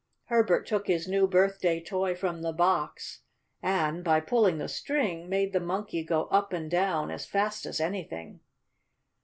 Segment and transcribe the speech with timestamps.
[0.29, 3.21] Herbert took his new birthday toy from the box,
[3.61, 7.79] and, by pulling the string, made the Monkey go up and down as fast as
[7.79, 8.39] anything.